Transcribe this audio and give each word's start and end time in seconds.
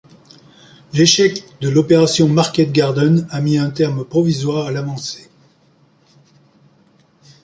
L'échec 0.93 1.43
de 1.59 1.69
l'Opération 1.69 2.27
Market 2.27 2.71
Garden 2.71 3.27
a 3.29 3.39
mis 3.39 3.59
un 3.59 3.69
terme 3.69 4.03
provisoire 4.03 4.65
à 4.65 4.71
l'avancée. 4.71 5.29